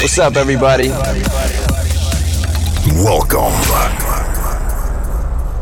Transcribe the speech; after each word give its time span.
What's 0.00 0.18
up, 0.18 0.36
everybody? 0.36 0.88
Welcome. 3.04 3.52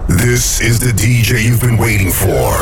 This 0.06 0.60
is 0.60 0.78
the 0.78 0.92
DJ 0.94 1.42
you've 1.44 1.60
been 1.60 1.76
waiting 1.76 2.12
for. 2.12 2.54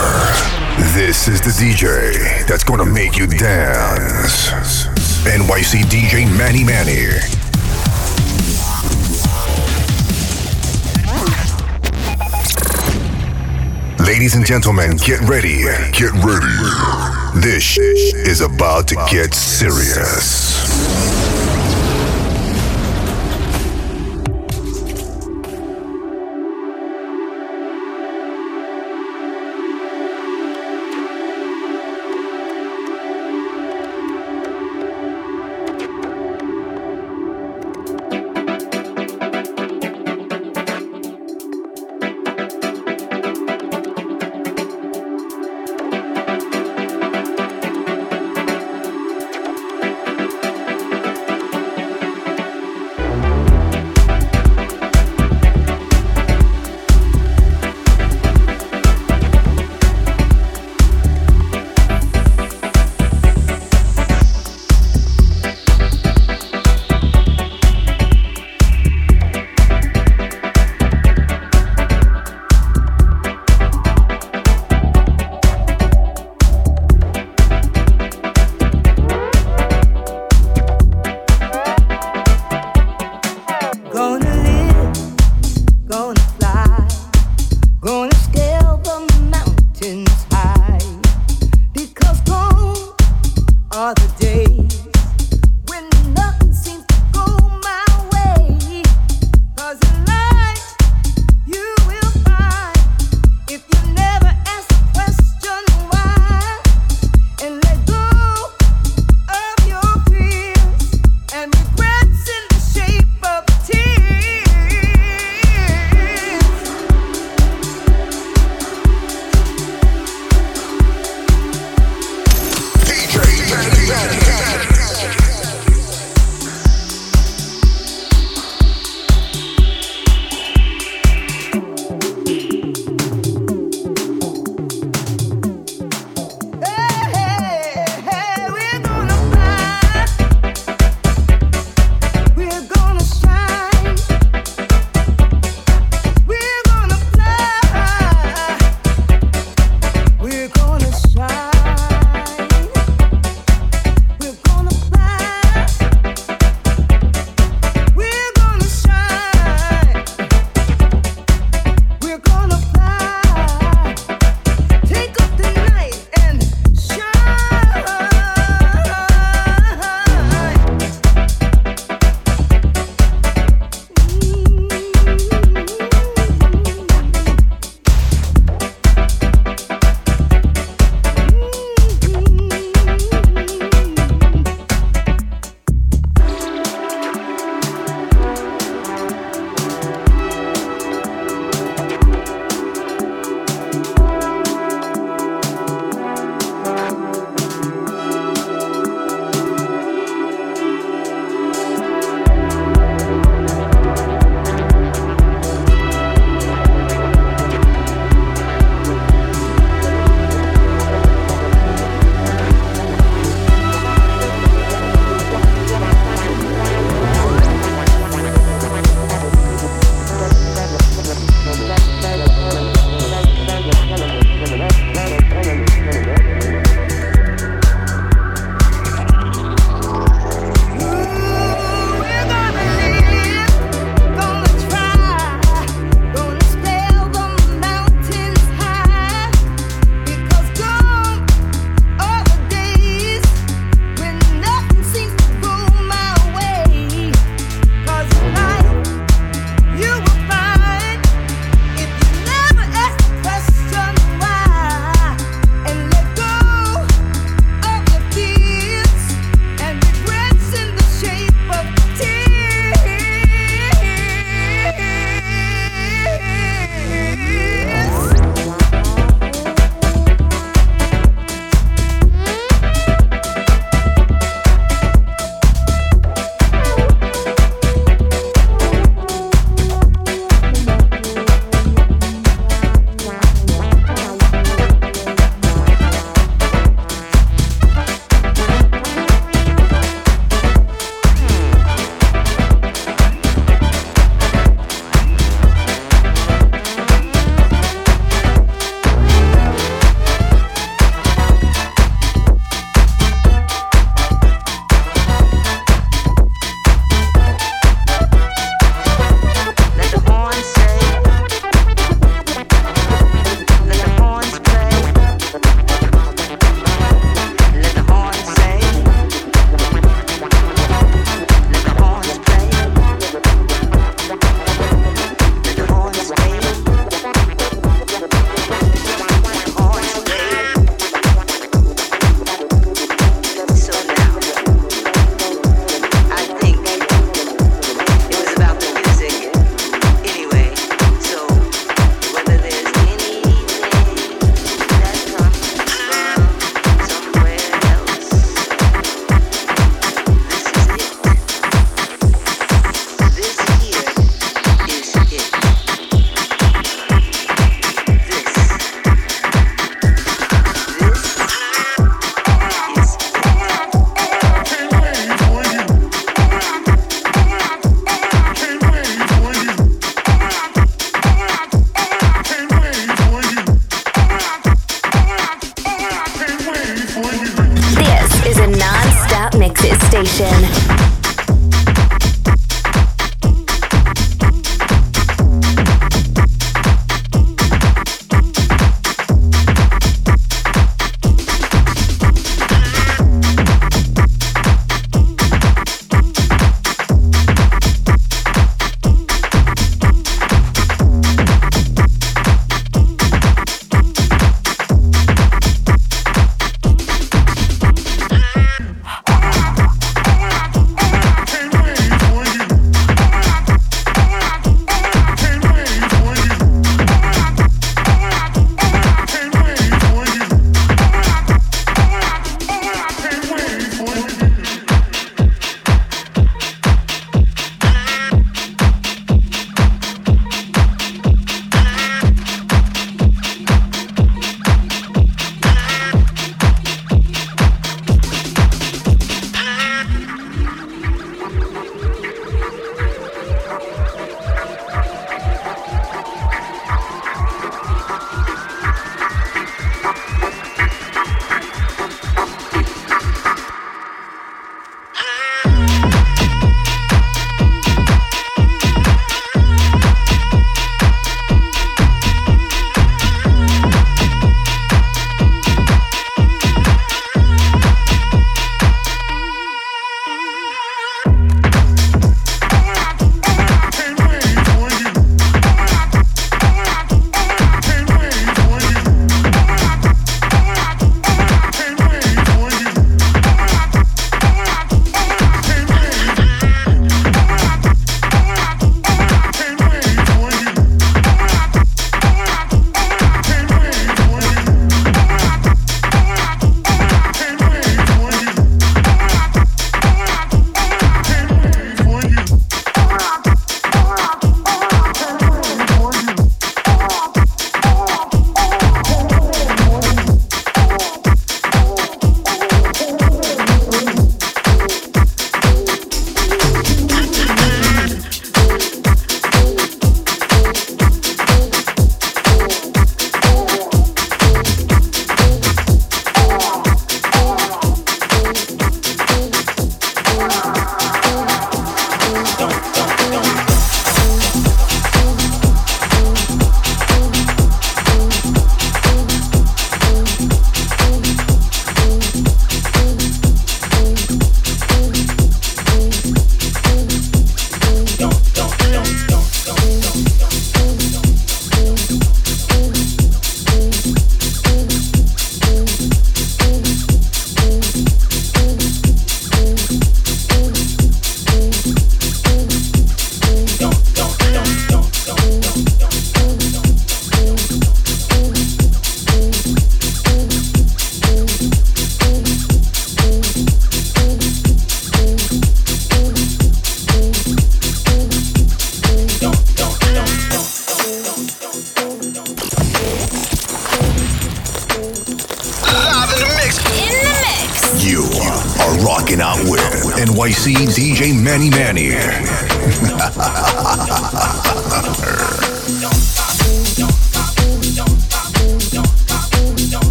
This 0.97 1.29
is 1.29 1.43
the 1.43 1.51
DJ 1.51 2.47
that's 2.47 2.65
gonna 2.65 2.87
make 2.87 3.19
you 3.19 3.27
dance. 3.27 4.49
NYC 5.27 5.85
DJ 5.91 6.25
Manny 6.39 6.65
Manny. 6.65 7.08
Ladies 14.03 14.35
and 14.35 14.47
gentlemen, 14.47 14.97
get 14.97 15.21
ready. 15.29 15.65
Get 15.93 16.12
ready. 16.24 16.56
This 17.38 17.77
is 17.77 18.41
about 18.41 18.88
to 18.88 18.95
get 19.11 19.34
serious. 19.34 21.16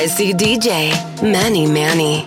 NYC 0.00 0.32
DJ, 0.32 0.90
Manny 1.22 1.66
Manny. 1.66 2.26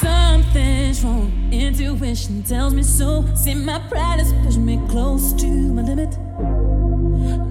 Something's 0.00 1.02
wrong, 1.02 1.32
intuition 1.50 2.44
tells 2.44 2.72
me 2.72 2.84
so. 2.84 3.26
See, 3.34 3.56
my 3.56 3.80
pride 3.88 4.20
is 4.20 4.32
pushing 4.44 4.64
me 4.64 4.80
close 4.88 5.32
to 5.32 5.48
my 5.48 5.82
limit. 5.82 6.12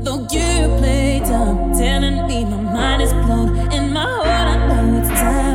Though 0.06 0.22
you 0.32 0.78
play 0.80 1.20
dumb, 1.26 1.74
telling 1.74 2.26
me 2.26 2.46
my 2.46 2.62
mind 2.72 3.02
is 3.02 3.12
blown, 3.12 3.58
and 3.74 3.94
my 3.94 4.04
heart, 4.04 4.28
I 4.28 4.68
know 4.68 5.00
it's 5.02 5.10
time. 5.10 5.53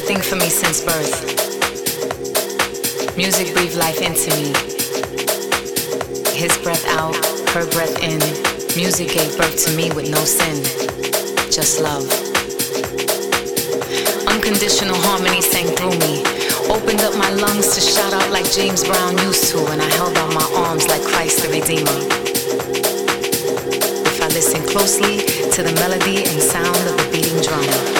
A 0.00 0.06
thing 0.06 0.20
for 0.20 0.36
me 0.36 0.48
since 0.48 0.80
birth. 0.84 1.26
Music 3.16 3.52
breathed 3.54 3.76
life 3.76 4.00
into 4.00 4.30
me. 4.36 4.52
His 6.36 6.56
breath 6.58 6.86
out, 6.88 7.14
her 7.52 7.66
breath 7.70 7.96
in. 8.02 8.20
Music 8.76 9.08
gave 9.08 9.36
birth 9.36 9.56
to 9.64 9.76
me 9.76 9.90
with 9.92 10.08
no 10.10 10.22
sin, 10.24 10.62
just 11.50 11.80
love. 11.80 12.06
Unconditional 14.28 14.96
harmony 15.04 15.42
sang 15.42 15.68
through 15.76 15.98
me. 15.98 16.22
Opened 16.70 17.00
up 17.00 17.16
my 17.16 17.30
lungs 17.30 17.74
to 17.74 17.80
shout 17.80 18.12
out 18.12 18.30
like 18.30 18.50
James 18.52 18.84
Brown 18.84 19.18
used 19.18 19.50
to, 19.52 19.58
and 19.72 19.82
I 19.82 19.90
held 19.96 20.16
out 20.16 20.32
my 20.32 20.46
arms 20.54 20.86
like 20.88 21.02
Christ 21.02 21.42
the 21.42 21.48
Redeemer. 21.48 21.98
If 24.06 24.22
I 24.22 24.28
listen 24.28 24.62
closely 24.66 25.18
to 25.50 25.62
the 25.62 25.72
melody 25.74 26.24
and 26.24 26.40
sound 26.40 26.76
of 26.88 26.96
the 26.96 27.08
beating 27.12 27.40
drum. 27.42 27.99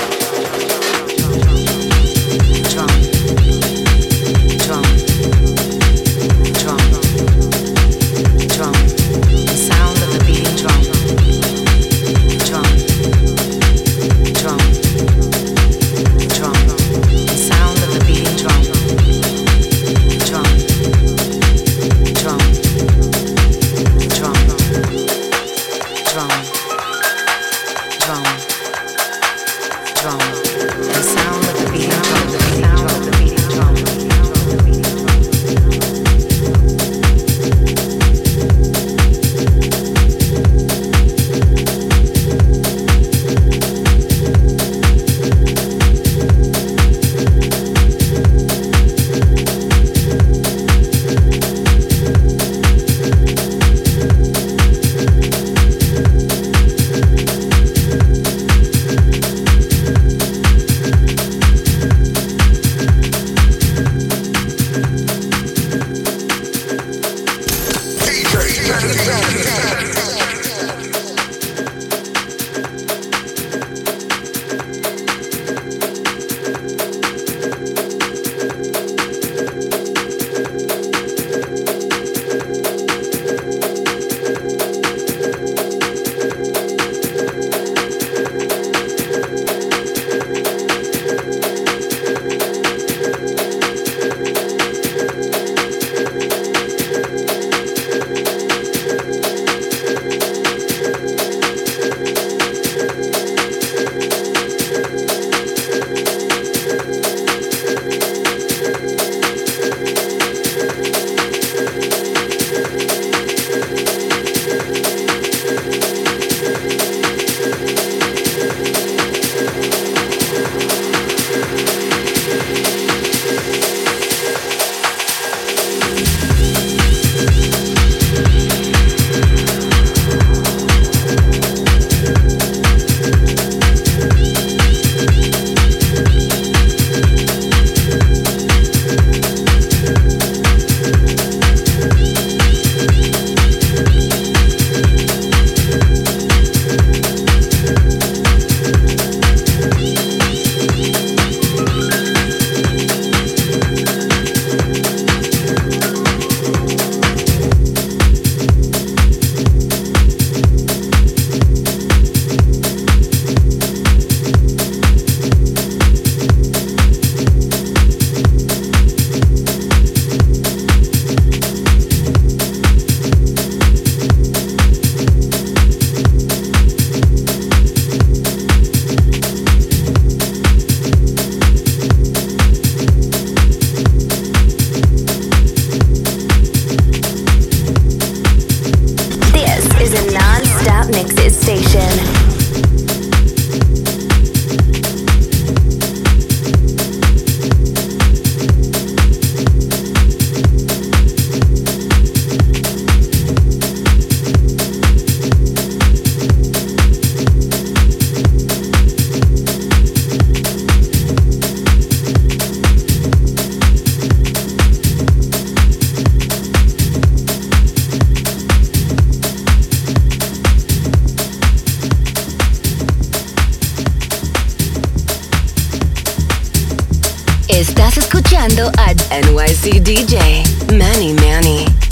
Estás 227.91 228.05
escuchando 228.05 228.71
a 228.79 228.95
NYC 228.95 229.83
DJ 229.83 230.45
Manny 230.79 231.13
Manny. 231.15 231.90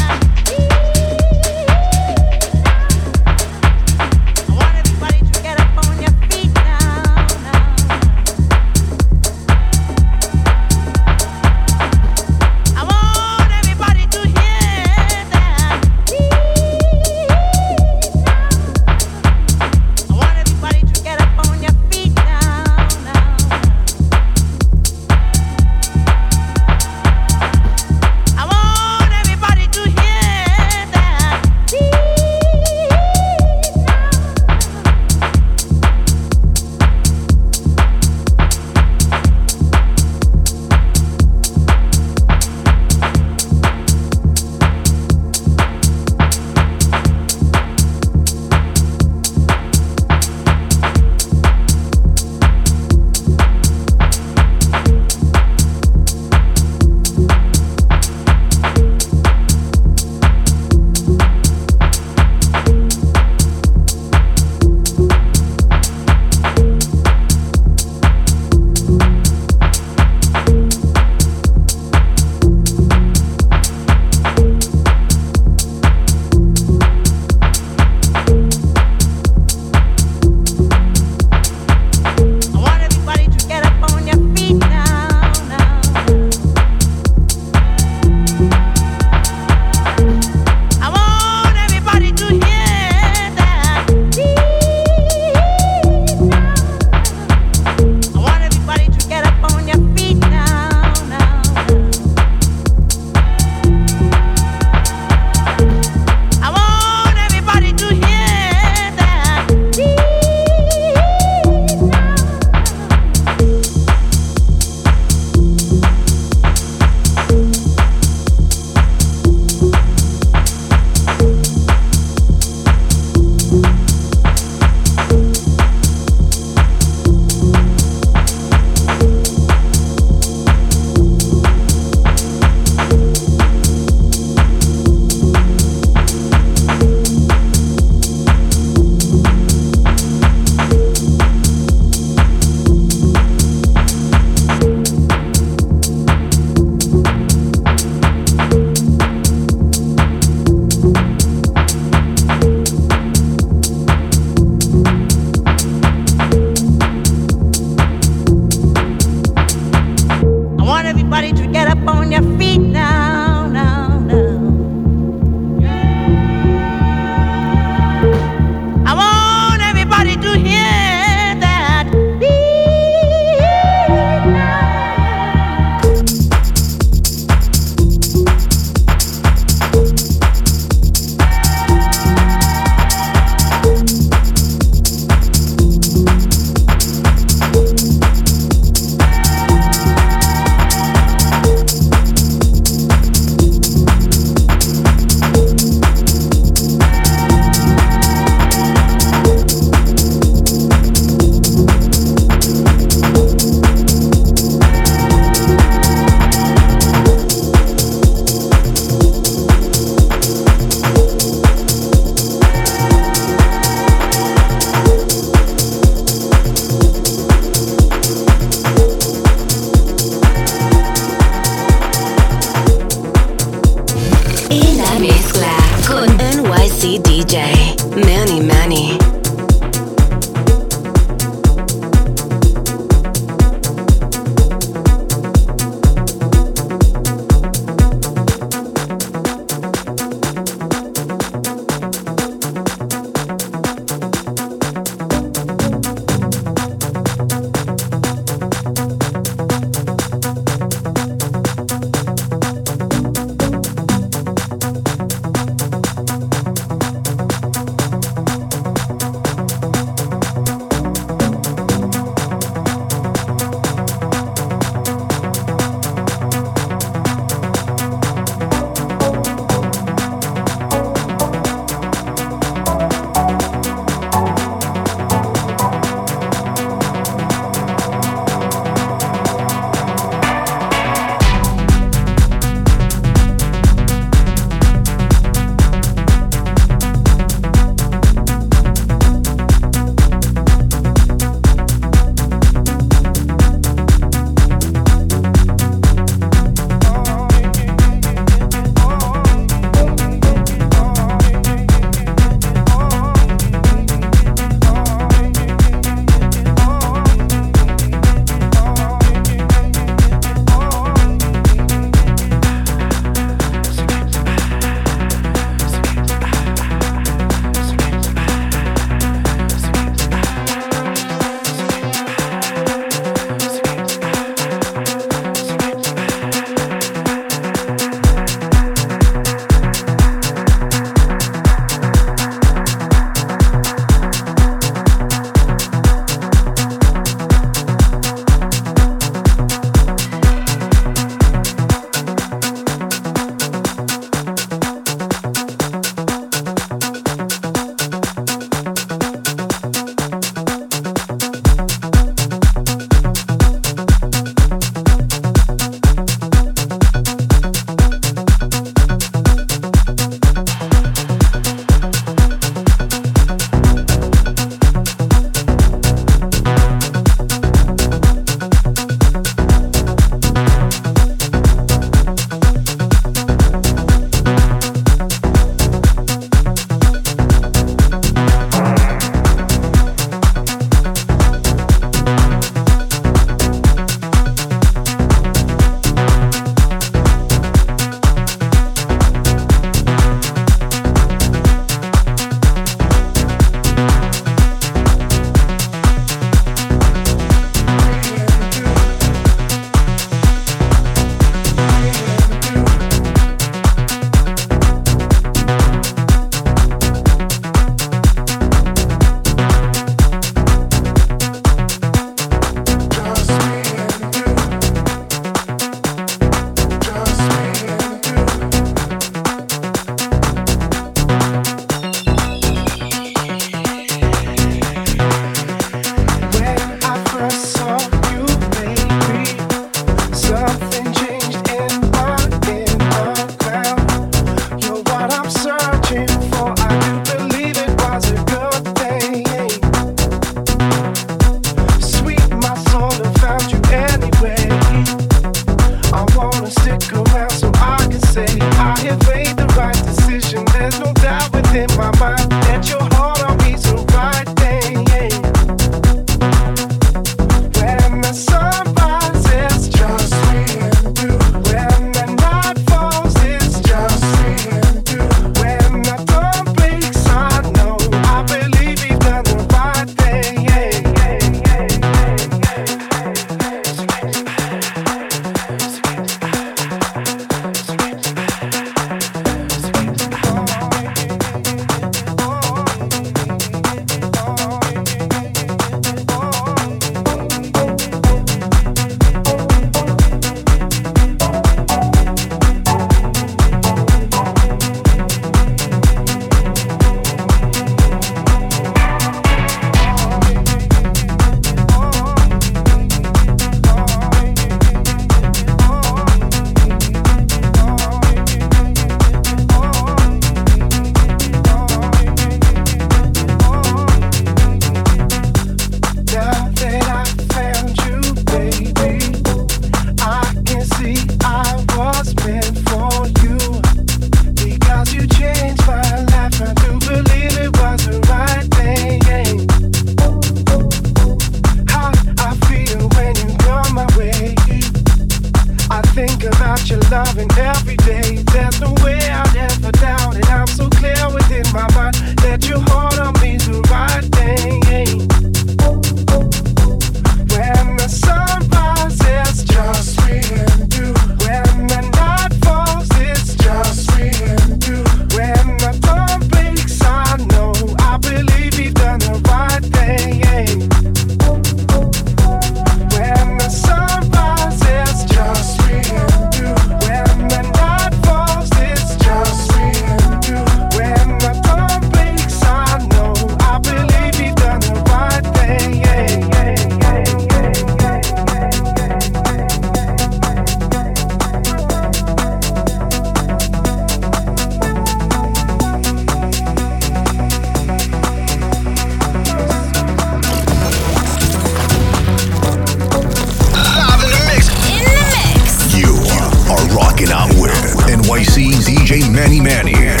Kenny. 599.63 600.00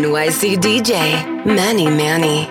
NYC 0.00 0.56
DJ 0.56 1.44
Manny 1.44 1.84
Manny. 1.84 2.49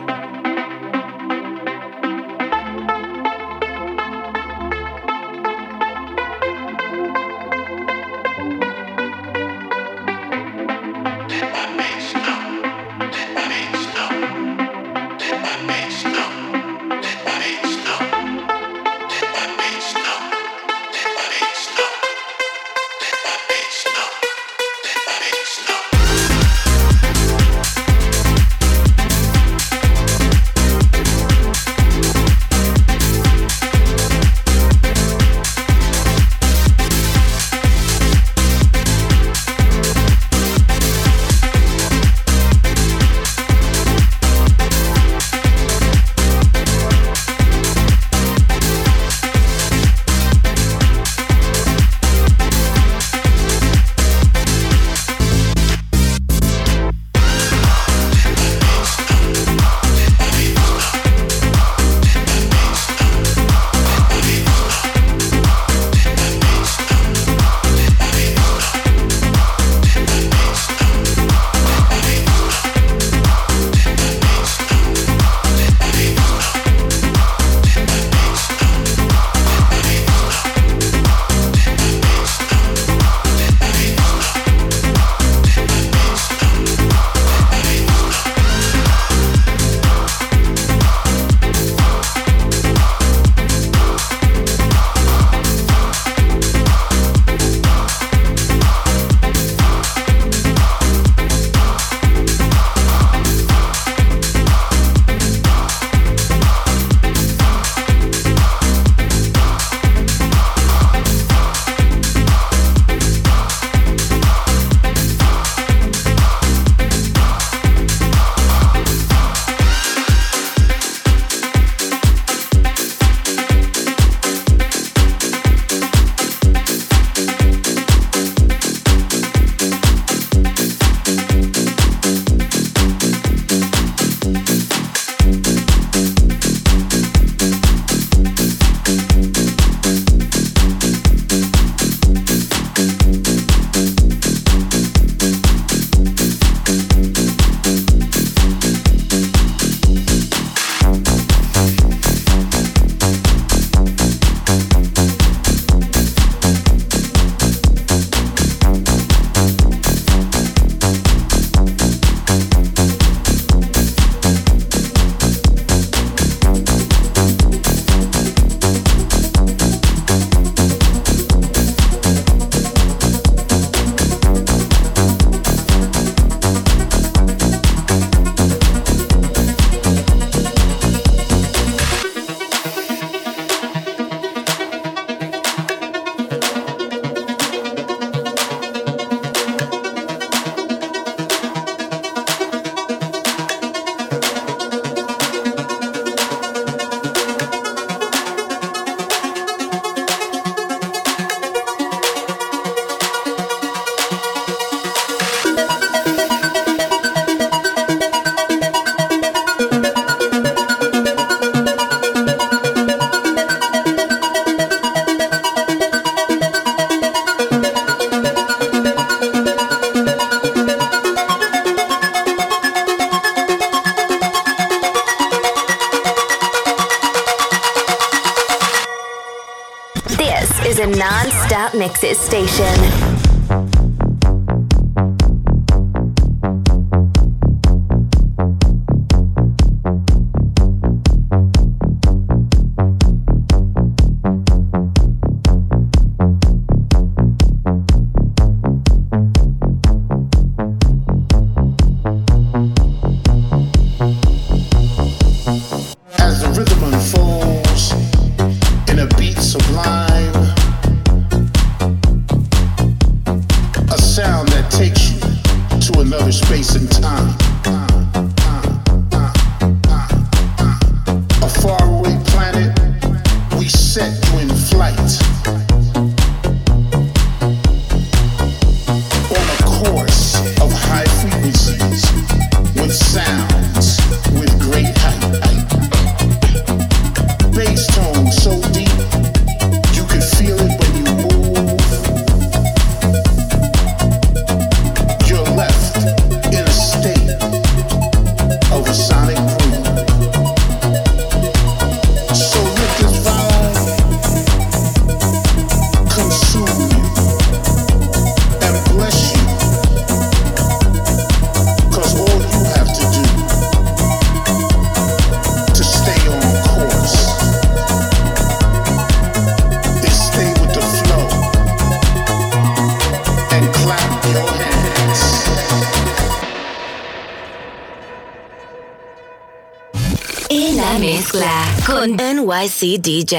Mezcla 331.34 331.66
con 331.86 332.16
NYC 332.16 333.00
DJ 333.00 333.36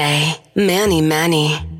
Manny 0.53 1.01
Manny. 1.01 1.70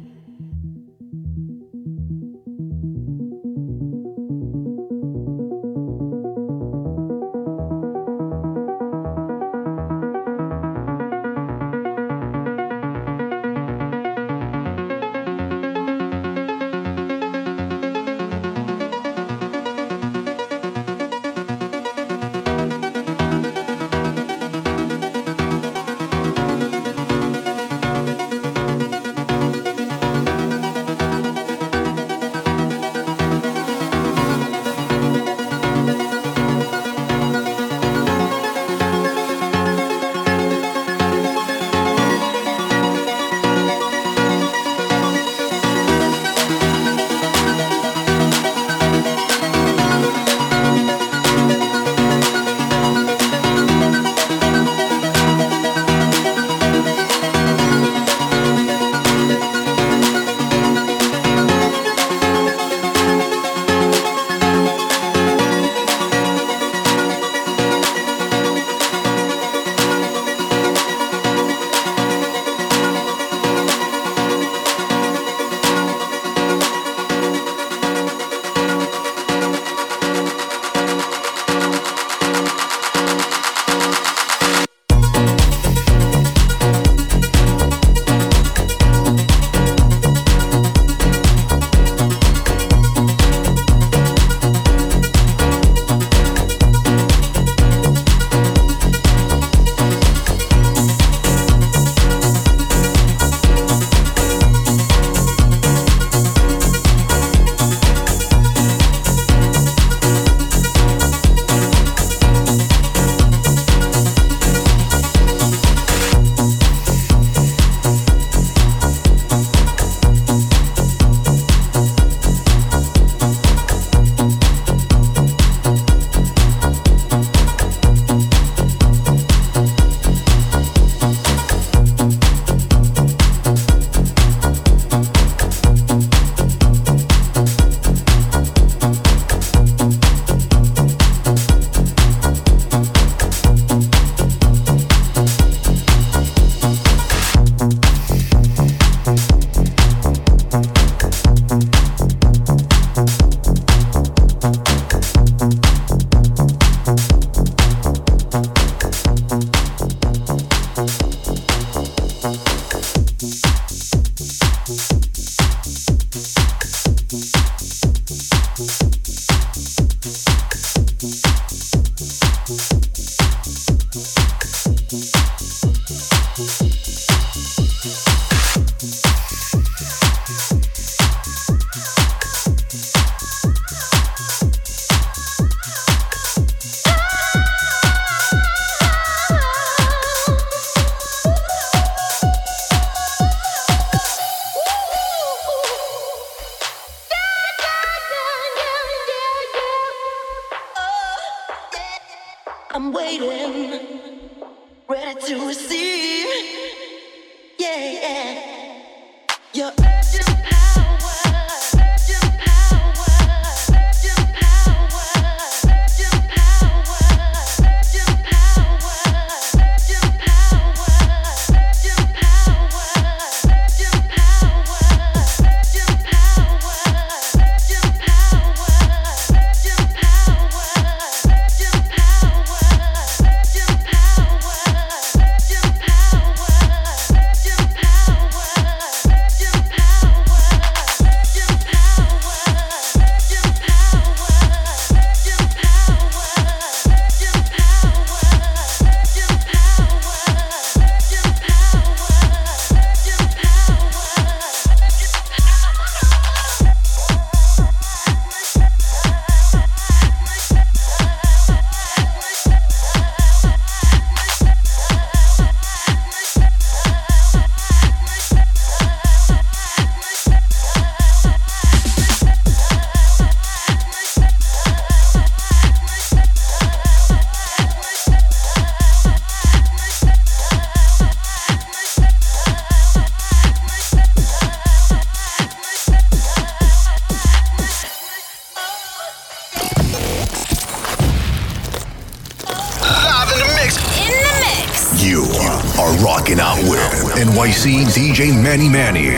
Manny 298.52 298.68
Manny. 298.68 299.11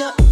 Yeah. 0.00 0.29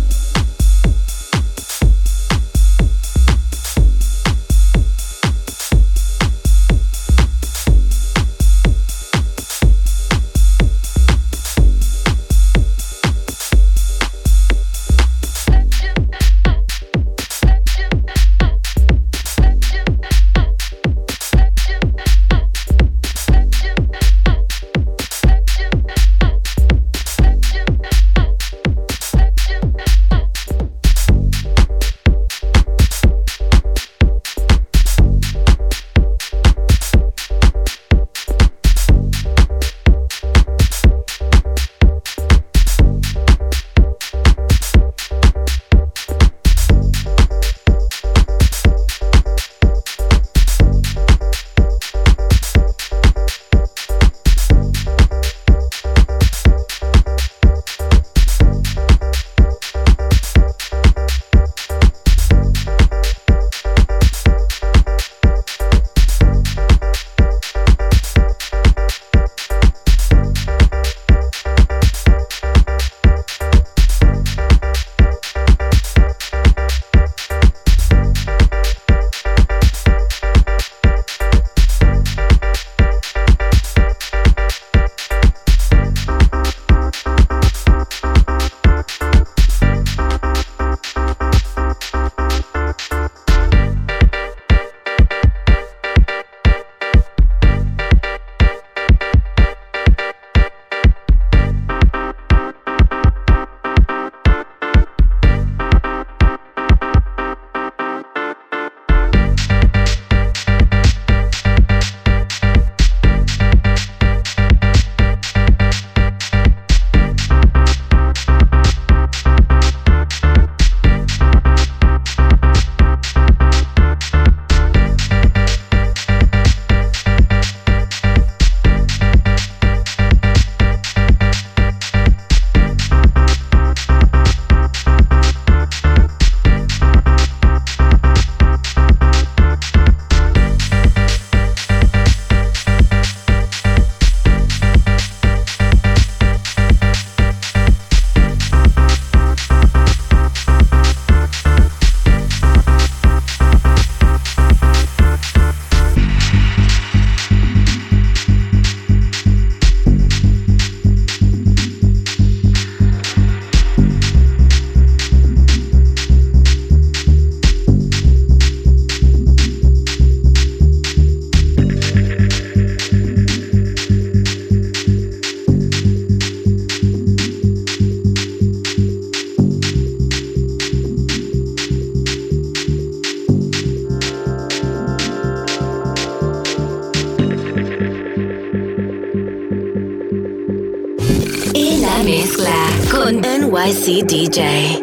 Fancy 193.89 194.03
DJ. 194.03 194.78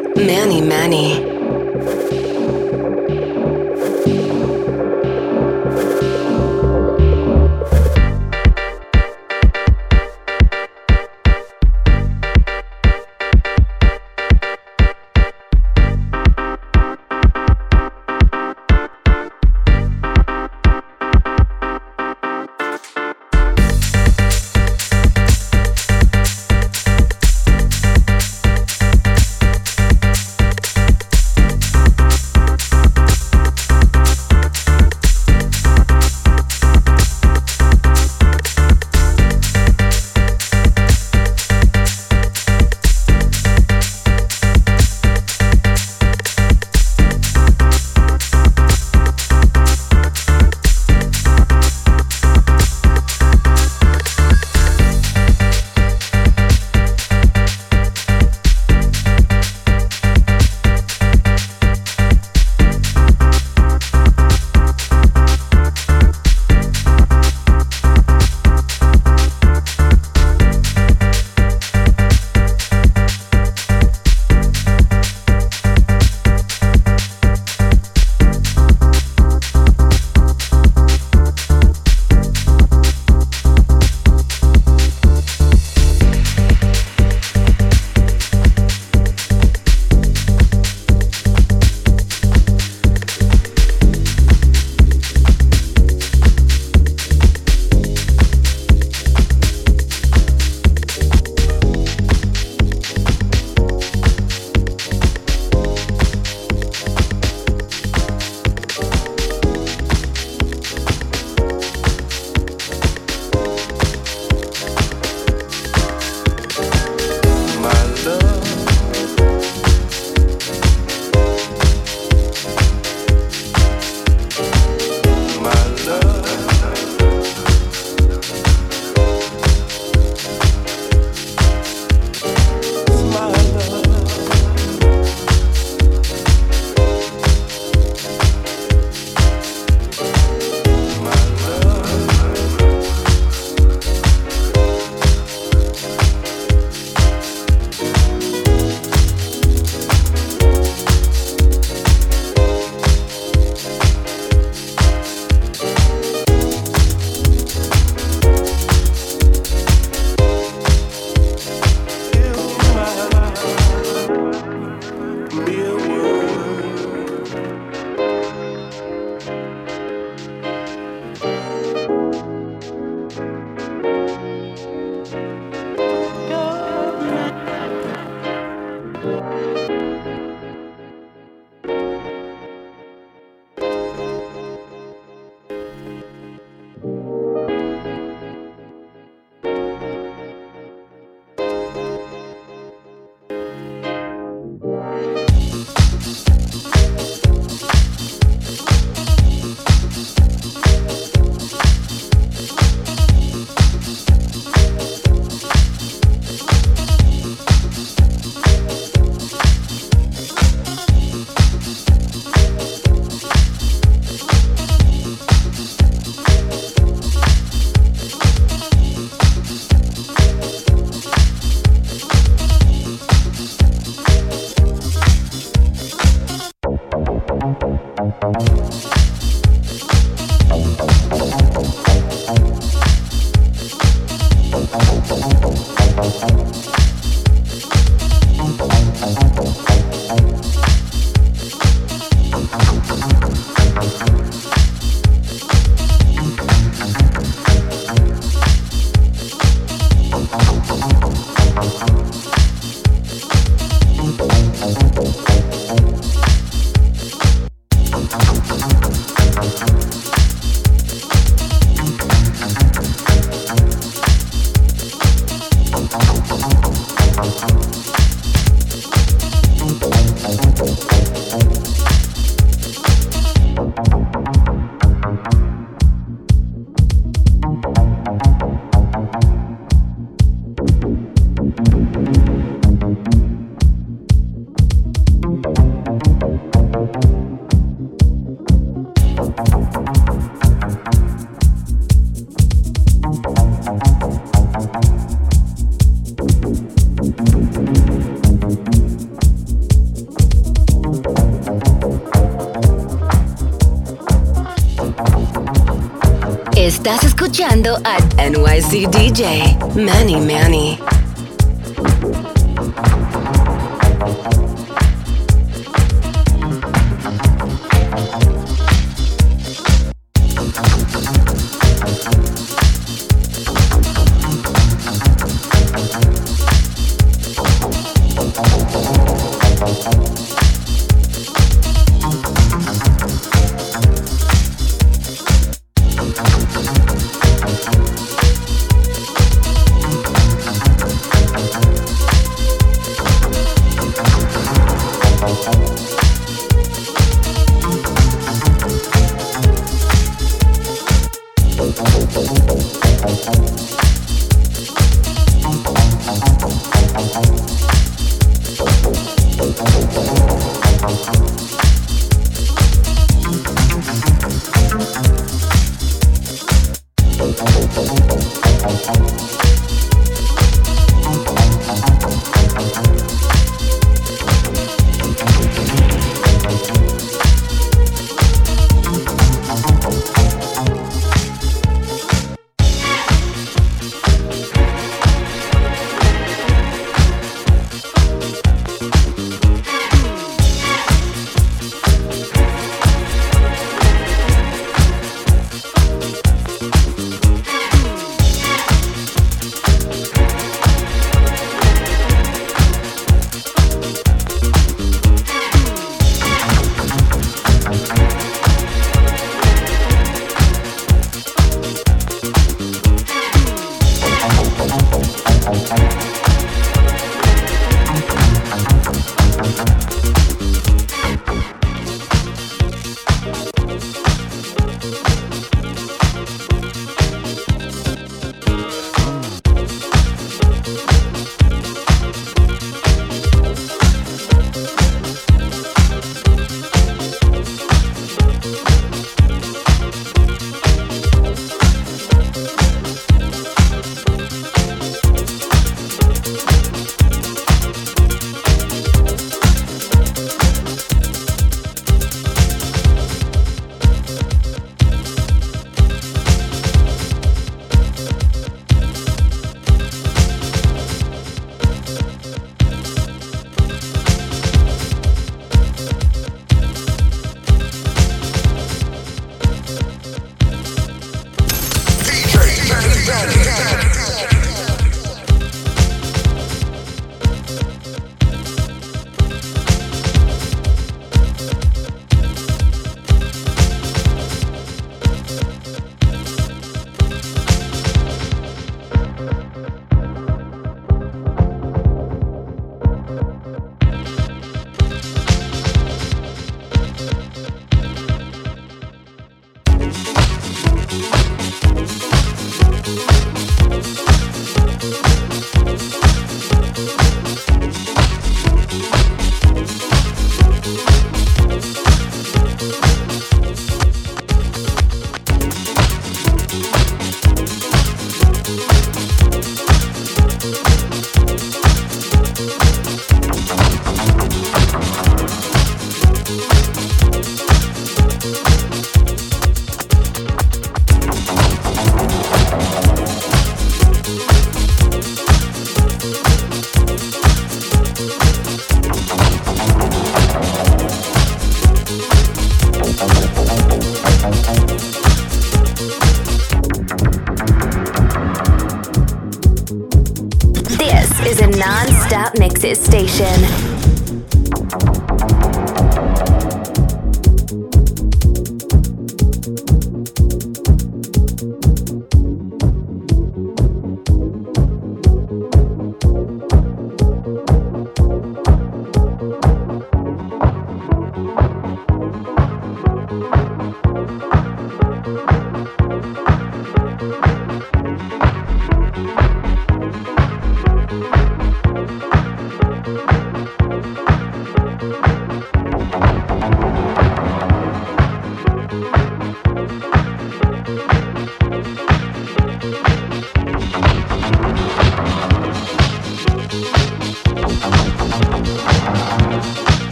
Escuchando 307.35 307.77
a 307.83 307.97
NYC 308.29 308.89
DJ 308.89 309.57
Manny 309.75 310.15
Manny. 310.21 310.94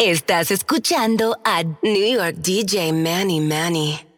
Estás 0.00 0.50
escuchando 0.50 1.38
a 1.44 1.62
New 1.62 2.14
York 2.16 2.34
DJ 2.38 2.92
Manny 2.92 3.40
Manny. 3.40 4.09